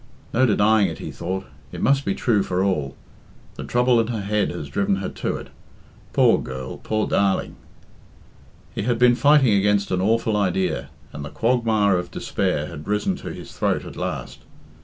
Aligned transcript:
"No 0.33 0.47
denying 0.47 0.87
it," 0.87 0.97
he 0.97 1.11
thought. 1.11 1.45
"It 1.71 1.79
must 1.79 2.05
be 2.05 2.15
true 2.15 2.41
for 2.41 2.63
all. 2.63 2.95
The 3.53 3.63
trouble 3.63 3.99
in 3.99 4.07
her 4.07 4.21
head 4.23 4.49
has 4.49 4.67
driven 4.67 4.95
her 4.95 5.09
to 5.09 5.35
it. 5.35 5.49
Poor 6.11 6.39
girl, 6.39 6.77
poor 6.79 7.05
darling!" 7.05 7.55
He 8.73 8.81
had 8.81 8.97
been 8.97 9.13
fighting 9.13 9.53
against 9.53 9.91
an 9.91 10.01
awful 10.01 10.35
idea, 10.35 10.89
and 11.13 11.23
the 11.23 11.29
quagmire 11.29 11.99
of 11.99 12.09
despair 12.09 12.65
had 12.65 12.87
risen 12.87 13.15
to 13.17 13.31
his 13.31 13.51
throat 13.53 13.85
at 13.85 13.95
last. 13.95 14.39